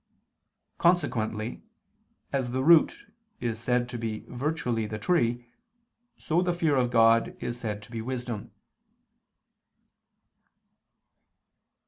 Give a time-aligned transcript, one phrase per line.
[0.79, 1.61] Consequently,
[2.33, 3.05] as the root
[3.39, 5.45] is said to be virtually the tree,
[6.17, 8.49] so the fear of God is said to be wisdom.